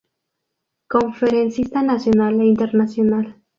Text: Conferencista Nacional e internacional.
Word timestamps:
Conferencista 0.89 1.83
Nacional 1.83 2.41
e 2.41 2.45
internacional. 2.45 3.39